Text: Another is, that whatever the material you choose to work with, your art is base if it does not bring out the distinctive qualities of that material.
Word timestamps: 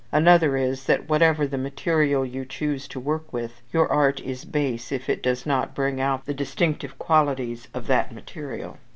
Another 0.11 0.57
is, 0.57 0.85
that 0.85 1.07
whatever 1.07 1.45
the 1.45 1.59
material 1.59 2.25
you 2.25 2.43
choose 2.43 2.87
to 2.87 2.99
work 2.99 3.31
with, 3.31 3.61
your 3.71 3.87
art 3.91 4.19
is 4.21 4.45
base 4.45 4.91
if 4.91 5.07
it 5.07 5.21
does 5.21 5.45
not 5.45 5.75
bring 5.75 6.01
out 6.01 6.25
the 6.25 6.33
distinctive 6.33 6.97
qualities 6.97 7.67
of 7.75 7.85
that 7.85 8.11
material. 8.11 8.77